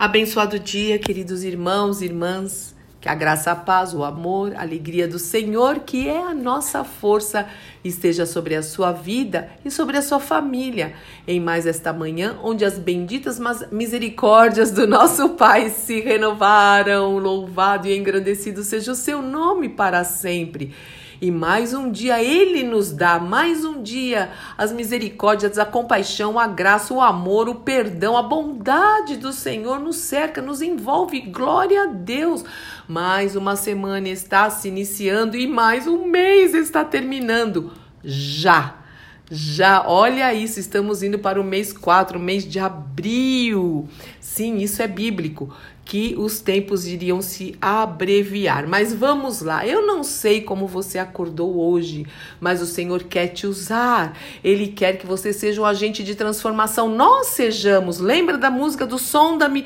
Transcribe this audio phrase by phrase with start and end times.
[0.00, 2.74] Abençoado dia, queridos irmãos e irmãs.
[3.02, 6.82] Que a graça, a paz, o amor, a alegria do Senhor, que é a nossa
[6.84, 7.46] força,
[7.84, 10.94] esteja sobre a sua vida e sobre a sua família.
[11.28, 13.38] Em mais esta manhã, onde as benditas
[13.70, 20.72] misericórdias do nosso Pai se renovaram, louvado e engrandecido seja o seu nome para sempre.
[21.20, 26.46] E mais um dia Ele nos dá, mais um dia, as misericórdias, a compaixão, a
[26.46, 31.20] graça, o amor, o perdão, a bondade do Senhor nos cerca, nos envolve.
[31.20, 32.42] Glória a Deus!
[32.88, 37.70] Mais uma semana está se iniciando e mais um mês está terminando.
[38.02, 38.79] Já!
[39.32, 43.88] Já, olha isso, estamos indo para o mês 4, o mês de abril.
[44.20, 48.66] Sim, isso é bíblico, que os tempos iriam se abreviar.
[48.66, 52.06] Mas vamos lá, eu não sei como você acordou hoje,
[52.40, 54.18] mas o Senhor quer te usar.
[54.42, 56.88] Ele quer que você seja um agente de transformação.
[56.88, 58.00] Nós sejamos.
[58.00, 59.64] Lembra da música do Som da Mi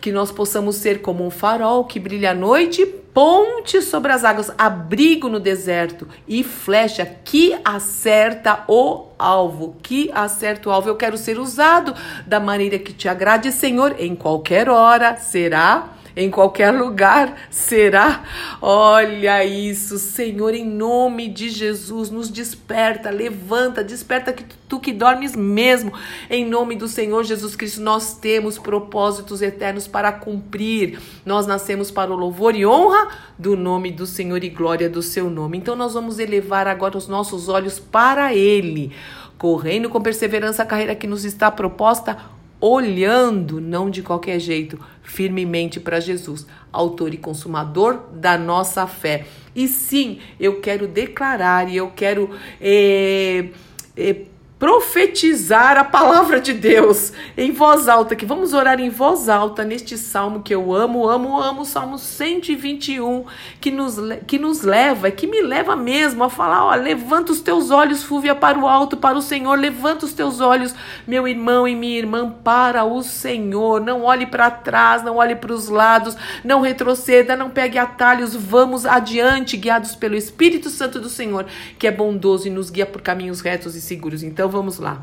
[0.00, 4.50] que nós possamos ser como um farol que brilha à noite, ponte sobre as águas,
[4.56, 10.88] abrigo no deserto e flecha que acerta o alvo, que acerta o alvo.
[10.88, 11.94] Eu quero ser usado
[12.26, 18.24] da maneira que te agrade, Senhor, em qualquer hora será em qualquer lugar será.
[18.60, 25.36] Olha isso, Senhor, em nome de Jesus, nos desperta, levanta, desperta que tu que dormes
[25.36, 25.92] mesmo.
[26.30, 30.98] Em nome do Senhor Jesus Cristo, nós temos propósitos eternos para cumprir.
[31.24, 35.28] Nós nascemos para o louvor e honra do nome do Senhor e glória do seu
[35.28, 35.58] nome.
[35.58, 38.92] Então nós vamos elevar agora os nossos olhos para ele,
[39.36, 42.16] correndo com perseverança a carreira que nos está proposta
[42.62, 49.26] olhando, não de qualquer jeito, firmemente para Jesus, autor e consumador da nossa fé.
[49.52, 53.48] E sim, eu quero declarar e eu quero é,
[53.96, 54.16] é,
[54.62, 59.98] profetizar a palavra de Deus em voz alta, que vamos orar em voz alta neste
[59.98, 63.24] salmo que eu amo, amo, amo, Salmo 121,
[63.60, 67.72] que nos, que nos leva, que me leva mesmo a falar, ó, levanta os teus
[67.72, 70.72] olhos, Fúvia, para o alto, para o Senhor, levanta os teus olhos,
[71.08, 75.52] meu irmão e minha irmã, para o Senhor, não olhe para trás, não olhe para
[75.52, 81.46] os lados, não retroceda, não pegue atalhos, vamos adiante, guiados pelo Espírito Santo do Senhor,
[81.80, 84.22] que é bondoso e nos guia por caminhos retos e seguros.
[84.22, 85.02] Então, vamos lá.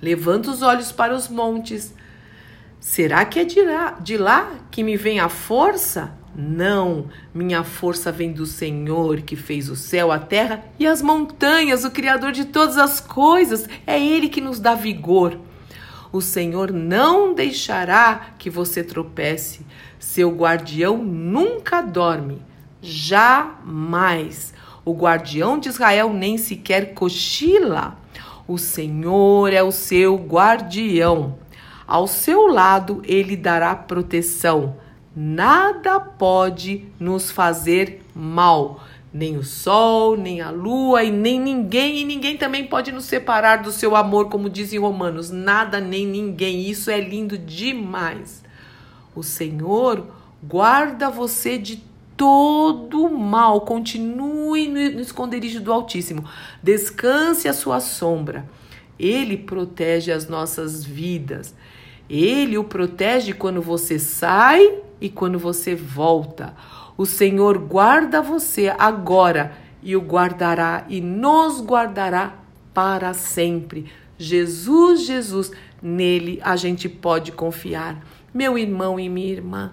[0.00, 1.94] Levanta os olhos para os montes.
[2.78, 6.12] Será que é de lá, de lá que me vem a força?
[6.38, 11.82] Não, minha força vem do Senhor que fez o céu, a terra e as montanhas,
[11.82, 13.66] o Criador de todas as coisas.
[13.86, 15.40] É Ele que nos dá vigor.
[16.12, 19.64] O Senhor não deixará que você tropece.
[19.98, 22.42] Seu guardião nunca dorme.
[22.82, 24.52] Jamais.
[24.84, 27.96] O guardião de Israel nem sequer cochila.
[28.48, 31.38] O Senhor é o seu guardião.
[31.86, 34.76] Ao seu lado ele dará proteção.
[35.14, 38.80] Nada pode nos fazer mal.
[39.12, 43.62] Nem o sol, nem a lua, e nem ninguém, e ninguém também pode nos separar
[43.62, 45.30] do seu amor, como dizem Romanos.
[45.30, 46.68] Nada nem ninguém.
[46.68, 48.44] Isso é lindo demais.
[49.14, 50.06] O Senhor
[50.42, 51.82] guarda você de
[52.16, 53.62] todo mal.
[53.62, 56.24] Continue no esconderijo do Altíssimo.
[56.62, 58.48] Descanse a sua sombra.
[58.98, 61.54] Ele protege as nossas vidas.
[62.08, 66.54] Ele o protege quando você sai e quando você volta.
[66.96, 69.52] O Senhor guarda você agora
[69.82, 72.34] e o guardará e nos guardará
[72.72, 73.86] para sempre.
[74.18, 75.52] Jesus, Jesus,
[75.82, 78.02] nele a gente pode confiar.
[78.32, 79.72] Meu irmão e minha irmã,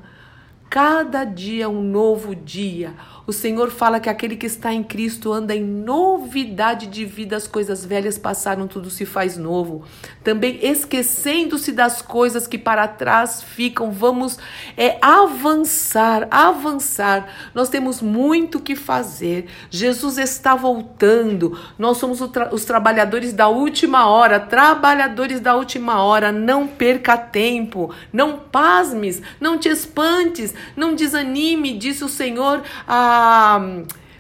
[0.73, 2.95] cada dia um novo dia.
[3.25, 7.47] O Senhor fala que aquele que está em Cristo anda em novidade de vida, as
[7.47, 9.85] coisas velhas passaram, tudo se faz novo.
[10.21, 14.37] Também esquecendo-se das coisas que para trás ficam, vamos
[14.75, 17.51] é avançar, avançar.
[17.55, 19.45] Nós temos muito que fazer.
[19.69, 21.57] Jesus está voltando.
[21.79, 26.29] Nós somos tra os trabalhadores da última hora, trabalhadores da última hora.
[26.29, 32.61] Não perca tempo, não pasmes, não te espantes, não desanime, disse o Senhor.
[33.15, 33.61] Ah,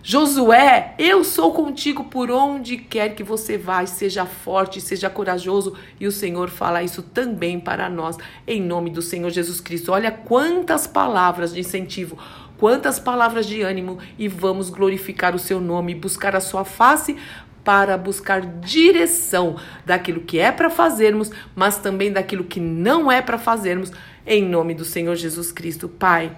[0.03, 5.75] Josué, eu sou contigo por onde quer que você vá, seja forte, seja corajoso.
[5.99, 9.91] E o Senhor fala isso também para nós, em nome do Senhor Jesus Cristo.
[9.91, 12.19] Olha quantas palavras de incentivo,
[12.59, 17.17] quantas palavras de ânimo, e vamos glorificar o seu nome, buscar a sua face
[17.63, 23.39] para buscar direção daquilo que é para fazermos, mas também daquilo que não é para
[23.39, 23.91] fazermos,
[24.23, 25.89] em nome do Senhor Jesus Cristo.
[25.89, 26.37] Pai.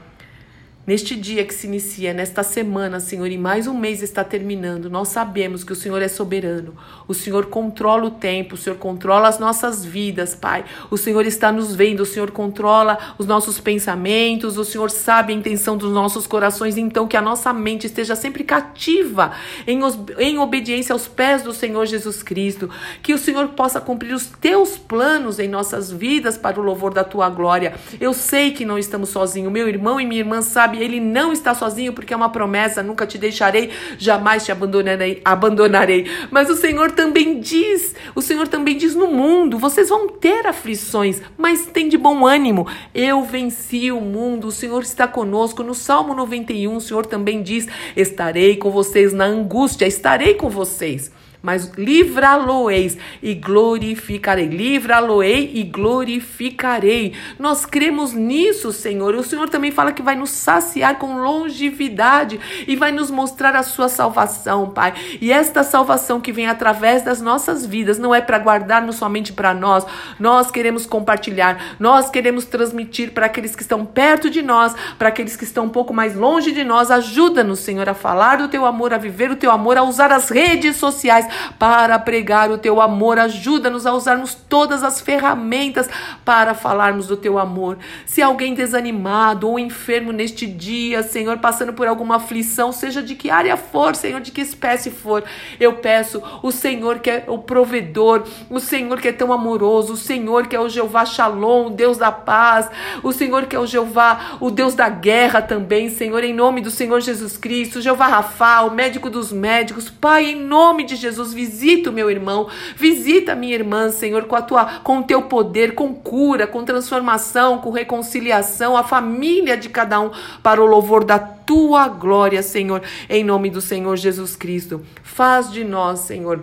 [0.87, 5.07] Neste dia que se inicia, nesta semana, Senhor, e mais um mês está terminando, nós
[5.07, 6.75] sabemos que o Senhor é soberano.
[7.07, 10.63] O Senhor controla o tempo, o Senhor controla as nossas vidas, Pai.
[10.91, 15.35] O Senhor está nos vendo, o Senhor controla os nossos pensamentos, o Senhor sabe a
[15.35, 16.77] intenção dos nossos corações.
[16.77, 19.31] Então, que a nossa mente esteja sempre cativa,
[19.65, 19.79] em,
[20.19, 22.69] em obediência aos pés do Senhor Jesus Cristo.
[23.01, 27.03] Que o Senhor possa cumprir os teus planos em nossas vidas para o louvor da
[27.03, 27.73] tua glória.
[27.99, 29.51] Eu sei que não estamos sozinhos.
[29.51, 30.83] Meu irmão e minha irmã sabem sabe?
[30.83, 36.05] Ele não está sozinho porque é uma promessa, nunca te deixarei, jamais te abandonarei, abandonarei.
[36.29, 41.21] Mas o Senhor também diz, o Senhor também diz no mundo, vocês vão ter aflições,
[41.37, 42.67] mas tem de bom ânimo.
[42.93, 45.63] Eu venci o mundo, o Senhor está conosco.
[45.63, 51.11] No Salmo 91, o Senhor também diz: "Estarei com vocês na angústia, estarei com vocês"
[51.45, 54.47] mas livrá-lo-eis e glorificarei.
[54.47, 57.13] Livrá-lo-ei e glorificarei.
[57.37, 59.13] Nós cremos nisso, Senhor.
[59.13, 63.61] O Senhor também fala que vai nos saciar com longevidade e vai nos mostrar a
[63.61, 64.95] sua salvação, Pai.
[65.21, 69.53] E esta salvação que vem através das nossas vidas não é para guardar-nos somente para
[69.53, 69.85] nós.
[70.19, 75.35] Nós queremos compartilhar, nós queremos transmitir para aqueles que estão perto de nós, para aqueles
[75.35, 76.89] que estão um pouco mais longe de nós.
[76.89, 80.29] Ajuda-nos, Senhor, a falar do teu amor, a viver o teu amor, a usar as
[80.29, 83.19] redes sociais para pregar o teu amor.
[83.19, 85.89] Ajuda-nos a usarmos todas as ferramentas
[86.23, 87.77] para falarmos do teu amor.
[88.05, 93.29] Se alguém desanimado ou enfermo neste dia, Senhor, passando por alguma aflição, seja de que
[93.29, 95.23] área for, Senhor, de que espécie for,
[95.59, 99.97] eu peço o Senhor que é o provedor, o Senhor que é tão amoroso, o
[99.97, 102.69] Senhor que é o Jeová Shalom, o Deus da paz,
[103.03, 106.71] o Senhor que é o Jeová, o Deus da guerra também, Senhor, em nome do
[106.71, 111.33] Senhor Jesus Cristo, Jeová Rafa, o médico dos médicos, Pai, em nome de Jesus Jesus,
[111.33, 115.23] visita o meu irmão, visita a minha irmã, Senhor, com a tua com o teu
[115.23, 120.11] poder, com cura, com transformação, com reconciliação, a família de cada um
[120.43, 124.81] para o louvor da tua glória, Senhor, em nome do Senhor Jesus Cristo.
[125.03, 126.41] Faz de nós, Senhor,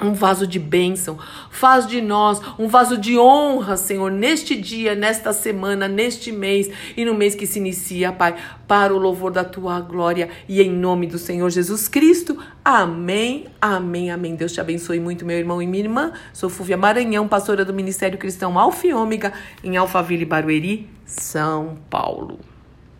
[0.00, 1.18] um vaso de bênção.
[1.50, 7.04] Faz de nós um vaso de honra, Senhor, neste dia, nesta semana, neste mês e
[7.04, 8.36] no mês que se inicia, Pai,
[8.66, 12.38] para o louvor da tua glória e em nome do Senhor Jesus Cristo.
[12.64, 14.34] Amém, amém, amém.
[14.34, 16.12] Deus te abençoe muito, meu irmão e minha irmã.
[16.32, 19.32] Sou Fúvia Maranhão, pastora do Ministério Cristão Alfa e Ômega,
[19.62, 22.49] em Alphaville, Barueri, São Paulo.